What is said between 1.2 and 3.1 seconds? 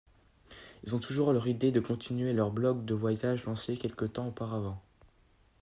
l'idée de continuer leur blog de